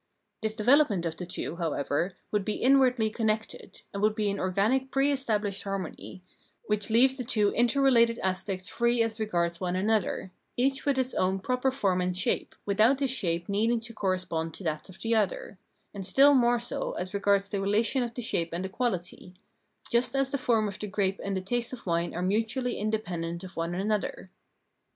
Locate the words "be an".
4.15-4.39